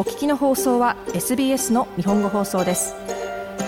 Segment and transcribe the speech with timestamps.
[0.00, 2.94] お聞きの放送は SBS の日本語放送です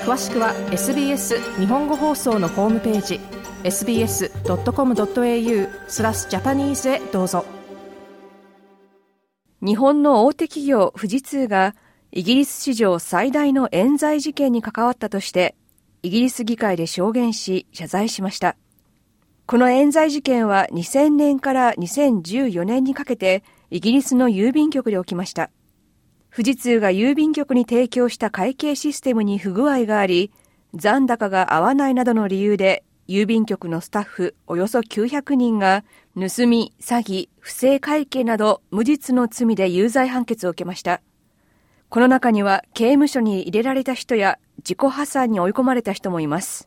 [0.07, 3.21] 詳しくは SBS 日本語放送のホームページ
[3.65, 7.45] sbs.com.au スラスジャパニーズへどうぞ
[9.61, 11.75] 日本の大手企業富士通が
[12.13, 15.55] イギリス史上最大の冤罪事件に関わったとして
[16.03, 18.57] イギリス議会で証言し謝罪しました
[19.45, 25.51] この冤罪事件は2000年から2014年にかけてイギリスの郵便局で起きました
[26.35, 30.33] 富士通が郵便局に提供した会計システムに不具合があり、
[30.73, 41.03] 残高が合わないなどの理由で、郵便局のスタッフおよそ900人が、盗み、詐欺、不正会計など無実の罪で有罪判決を受けました。
[41.91, 46.67] この中には刑務所に入れられた人や自己破産に追い込まれた人もいます。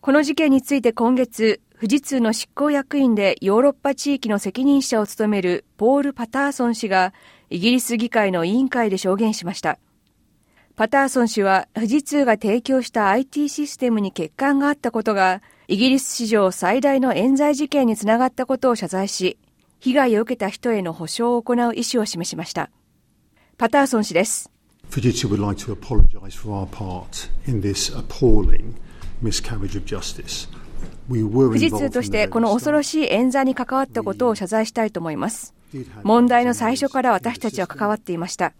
[0.00, 7.12] この事件について今月、富士通の執行役員でヨーロッパ地域の責任者を務めるポール・パターソン氏が
[7.54, 9.78] イギリス議会の委員会で証言しました。
[10.74, 19.38] パターソン氏は富士通が提供した IT システムに欠陥があったことが、イギリス史上最大の冤罪事件につながったことを謝罪し、
[19.78, 22.70] 被害を受けた人への補償を行う意思を示しました。
[23.56, 24.50] パターソン氏です。
[24.90, 28.74] 富士通 would like to apologize for our part in this appalling
[29.22, 30.48] miscarriage of justice.
[31.08, 35.54] 富士通としてこの恐ろしい演罪に関わったことを謝罪したいと思います。
[36.04, 38.52] 問題の最初から私たちは関わっていました。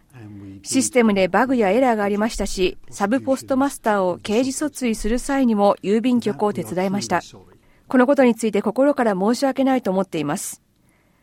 [0.62, 7.20] システムでバグやエラーがありましたし、サブポストマスターを刑事訴追する際にも郵便局を手伝いました。
[7.86, 10.62] このことについて心から申し訳ないと思っています。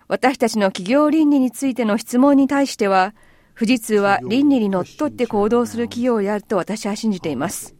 [0.08, 3.14] 私たちの企業倫理についての質問に対しては、
[3.58, 7.76] 富士通は倫理にのっとって行動する企業であると私は信じています。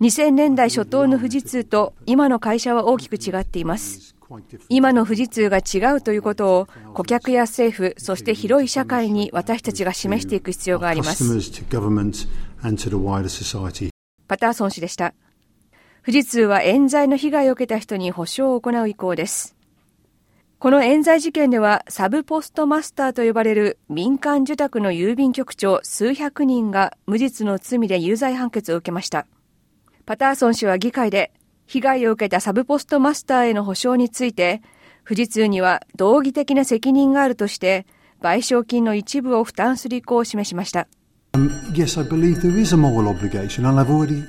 [0.00, 4.14] 2000年代初頭の富士通と今の会社は大きく違っています。
[4.68, 11.24] 今の富士通が違うということを顧客や政府、そして広い社会に私たちが示していく必要があります。
[14.28, 15.14] パターソン氏でした。
[16.06, 19.56] 富士通は冤罪の被害を受けた人に補償を行う意向です。
[20.60, 29.26] この冤罪事件ではサブポストマスターと呼ばれる民間受託の郵便局長数百人が無実の罪で有罪判決を受けました。
[30.06, 31.32] パターソン氏は議会で
[31.72, 34.60] 被害を受けたサブポストマスターへの補償について、
[35.08, 37.86] 富士通には道義的な責任があるとして、
[38.20, 40.88] 賠償金の一部を負担する意向を示しました。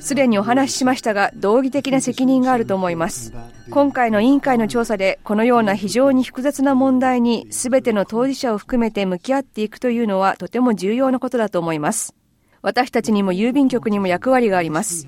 [0.02, 3.34] すでにお話ししましたが、道義的な責任があると思います。
[3.72, 12.14] 今回の委員会の調査で、このような非常に複雑な問題に、すべての当事者を含めて向き合っていくというのは、とても重要なことだと思います。
[12.62, 15.08] 私たちにも郵便局にも役割があります。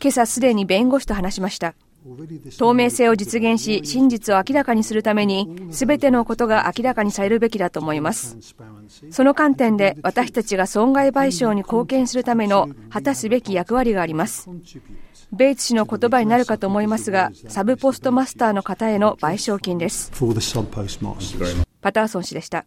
[0.00, 1.74] 今朝すでに弁護士と話しました。
[2.58, 8.36] 透明性を実現し、真実を明らかにするために、すべてのことが明らかにされるべきだと思います。
[9.10, 14.48] その観点で、私たちが損害賠償に貢献するための果たすべき役割があります。
[15.32, 20.12] ベイツ氏の言葉になるかと思いますが、サブポストマスターの方への賠償金です。
[21.80, 22.66] パターソン氏でした。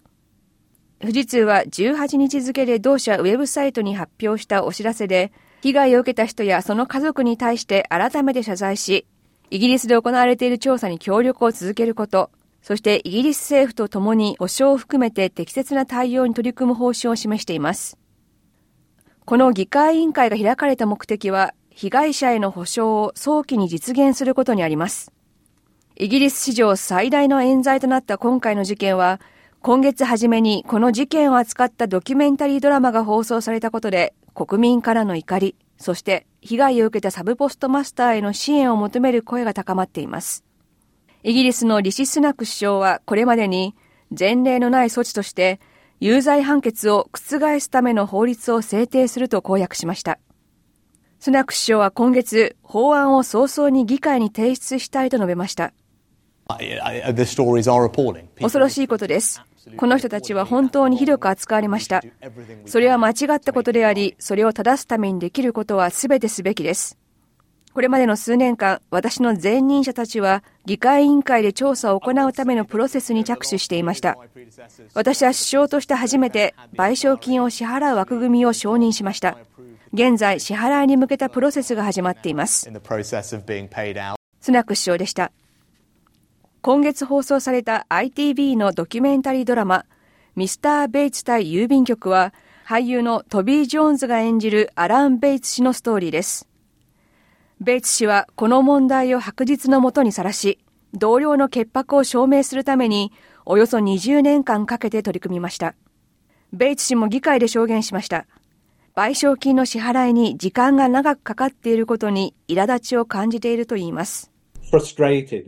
[0.99, 5.31] 富士通は18日付で同社ウェブサイトに発表したお知らせで、
[5.61, 9.05] 被害を受けた人やその家族に対して改めて謝罪し、
[9.51, 12.31] イギリスで行われている調査に協力を続けること、
[12.63, 17.97] そしてイギリス政府と共に保証を含めて適切な対応に取り組む方針を示しています。
[19.25, 25.11] この議会委員会が開かれた目的は、被害者への補償を早期に実現することにあります。
[25.95, 29.21] イギリス史上最大の冤罪となった今回の事件は、
[29.67, 40.45] 今月初めにこの事件を扱ったドキュメンタリードラマが放送されたことで国民からの怒り、そして被害を受けたサブポストマスターへの支援を求める声が高まっています。
[41.23, 43.75] イギリスのリシスナク首相はこれまでに
[44.17, 45.59] 前例のない措置として
[45.99, 50.17] 有罪判決を覆すための法律を制定すると公約しました。
[51.19, 55.73] スナク首相は今月、法案を早々に議会に提出したいと述べました。
[58.39, 59.41] 恐ろしいことです。
[59.75, 62.01] この人たちは本当にひどく扱われました。
[62.65, 66.97] それは間違ったことであり、それを正すためにできることは全てすべきです。
[67.73, 74.17] これまでの数年間、私の前任者たちは議会委員会で調査を行うためのプロセスに着手していました。
[74.95, 79.37] 私は首相として初めて賠償金を支払う枠組みを承認しました。
[79.93, 82.61] 現在、支払いに向けたプロセスが始まっています。
[82.69, 85.31] スナック首相でした。
[86.61, 89.85] 今月放送された ITV のドキュメンタリードラマ、
[90.35, 92.33] ミスター・ベイツ対郵便局は、
[92.65, 96.47] 俳優のトビー・ジョーンズが演じるアラン・ベイツ氏のストーリーです。
[97.61, 100.59] ベイツ氏はこの問題を白日のもとにさらし、
[100.93, 103.11] 同僚の潔白を証明するために、
[103.45, 105.75] およそ20年間かけて取り組みました。
[106.51, 108.25] ベイツ氏も議会で証言しました。
[108.95, 114.31] 賠償金の支払いに時間が長くかかっていることに苛立ちを感じているといいます。
[114.69, 115.43] 控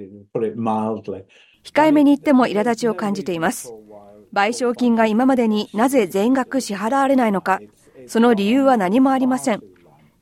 [1.87, 3.67] えめに言っても苛立ちを感じています。
[4.33, 7.59] 賠償金が今までになぜ全額支払われないのか、
[8.07, 9.61] その理由は何もありません。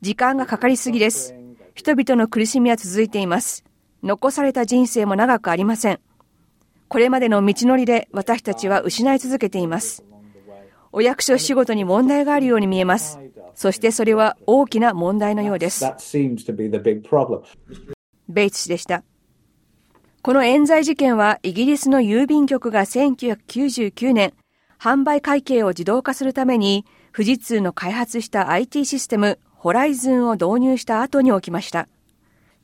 [0.00, 1.34] 時間がかかりすぎです。
[1.74, 3.64] 人々の苦しみは続いています。
[4.02, 6.00] 残された人生も長くありません。
[6.88, 10.02] これまでの道のりで私たちは失い続けています。
[10.90, 13.20] お役所仕事に問題があるように見えます。
[13.54, 15.84] そしてそれは大きな問題のようです。
[18.28, 19.02] ベイツ氏でした。
[20.22, 24.34] この冤罪事件はイギリスの郵便局が1999年、
[24.78, 31.88] 販売会計を自動化するために富士通の開発した IT システムホライズンを導入した後に起きました。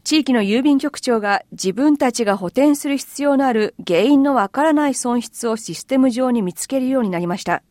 [0.04, 7.62] 地域の郵便局長が自分たちが補填する必要のある原因のわからない損失をシステム上に見つけるようになりました。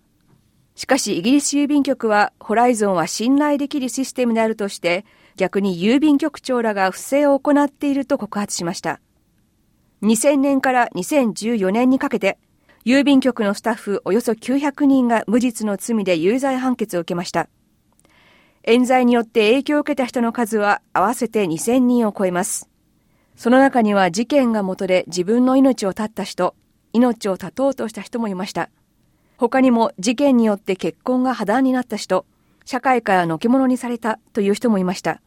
[0.76, 5.06] しかしイギリス郵便局はホライゾンは信頼できるシステムであるとして
[5.36, 9.00] 逆に郵便局長らが不正を行っていると告発しました。
[10.02, 12.38] 2000年から2014年にかけて
[12.86, 17.50] 郵便局のスタッフおよそ900人が無実の罪で有罪判決を受けました。
[18.66, 22.68] 冤罪によって影響を受けた人の数は合わせて2000人を超えます。
[23.36, 26.56] その中には事件が元で自分の命を絶った人、
[26.94, 28.70] 命を絶とうとした人もいました。
[29.38, 32.26] 他にも事件によって結婚が破談になった人、
[32.66, 35.22] 社会からのけ者にされたという人もいました。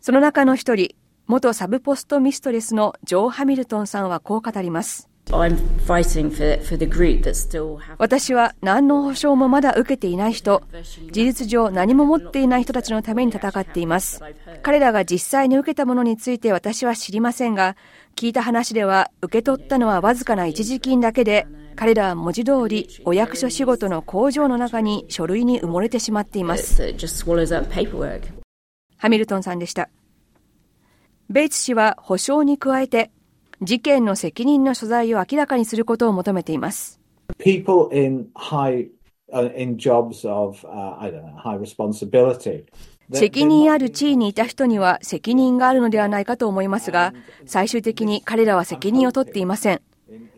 [0.00, 0.94] その中の一人、
[1.26, 5.08] 元サブポストミストレスのジョー・ハミルトンさんはこう語ります。
[7.98, 10.62] 私は何の保証もまだ受けていない人、
[11.10, 14.20] 事実上何も持っていない人たちのために戦っています。
[14.62, 17.76] 彼らが実際に受けたものについて私は知りませんが、
[18.16, 21.46] 聞いた話では、受け取ったのはわずかな一時金だけで、
[21.76, 26.80] 彼らは文字通りお役所仕事の工場の中に書類に埋もれてしまっています。
[26.80, 26.86] ハ
[29.10, 29.90] ミルトンさんでした。
[31.28, 33.10] ベイツ氏は保証に加えて、
[33.60, 36.98] 事件の責任の所在を明らかにすることを求めています。
[43.12, 47.14] 責任ある地位にいた人には責任があるのではないかと思いますが、
[47.46, 49.80] 最終的に彼らは責任を取っていません。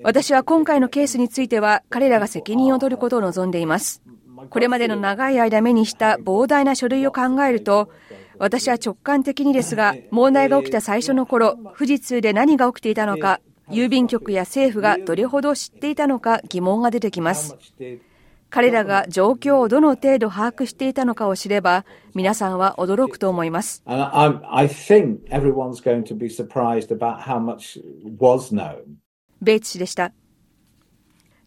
[0.02, 4.02] 私は今回のケースについては、彼らが責任を取ることを望んでいます。
[4.50, 7.90] これまでの長い間目にした膨大な書類を考えると、
[8.38, 17.56] 私は直感的にですが、問題が起きた最初の頃、富士通で何が起きていたのか、郵便局や政府がどれほど知っていたのか疑問が出てきます。
[18.50, 21.84] 彼らが状況をどの程度把握していたのかを知れば、
[22.14, 23.82] 皆さんは驚くと思います。
[29.40, 30.12] ベイツ氏でした。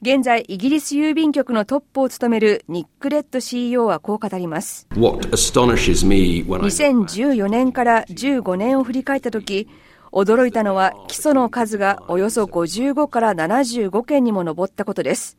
[0.04, 4.88] 現在、イギリス郵便局のトップを務めるニック・レッド CEO はこう語ります。
[4.94, 9.68] 2014年から15年を振り返ったとき、
[10.12, 15.38] 驚いたのは基礎の数がおよそ55から75件にも上ったことです。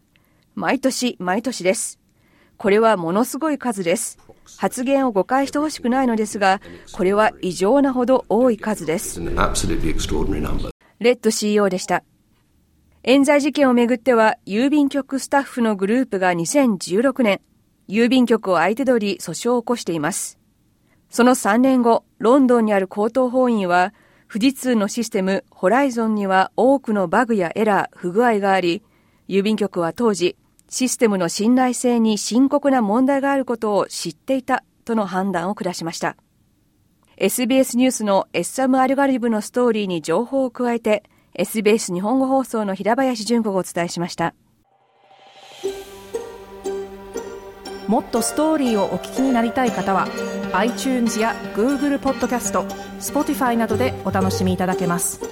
[0.55, 1.99] 毎年毎年です。
[2.59, 4.19] これはものすごい数です。
[4.59, 6.61] 発言を誤解してほしくないのですが、
[6.93, 9.21] これは異常なほど多い数です。
[9.21, 12.05] レッド CEO でした。
[13.05, 17.41] 冤罪事件をめぐっては、郵便局スタッフのグループが2016年、
[17.89, 20.39] 郵便局を相手取り訴訟を起こしています。
[21.09, 23.93] その3年後、ロンドンにある高等法院は、
[24.31, 28.83] 富士通のシステムホライゾンには多くのバグやエラー、不具合があり、
[29.29, 30.37] 郵便局は当時、
[30.69, 36.17] システムの信頼性に深刻な問題があることを知っていたとの判断を下しました。
[37.19, 41.05] SBS ニュースの SM アルガリブのストーリーに情報を加えて
[41.35, 44.35] SBS 日本語放送の平林純子がお伝えしました
[47.87, 50.09] もっとストーリーをお聞きになりたい方は
[50.55, 52.65] iTunes や Google ポッドキャスト
[52.99, 55.32] Spotify などでお楽しみいただけます。